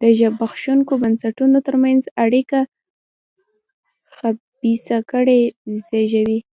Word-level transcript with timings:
د 0.00 0.02
زبېښونکو 0.18 0.92
بنسټونو 1.02 1.58
ترمنځ 1.66 2.02
اړیکه 2.24 2.58
خبیثه 4.16 4.98
کړۍ 5.10 5.40
زېږوي. 5.86 6.38